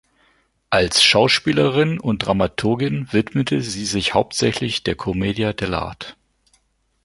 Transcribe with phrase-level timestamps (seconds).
[0.71, 6.15] Als Schauspielerin und Dramaturgin widmete sie sich hauptsächlich der Commedia dell’arte.